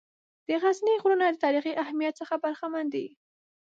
د 0.47 0.49
غزني 0.63 0.95
غرونه 1.03 1.25
د 1.29 1.35
تاریخي 1.45 1.73
اهمیّت 1.83 2.13
څخه 2.21 2.33
برخمن 2.43 2.85
دي. 2.93 3.05